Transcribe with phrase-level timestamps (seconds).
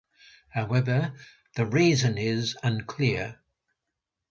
[0.49, 1.13] However,
[1.53, 3.39] the reason is unclear.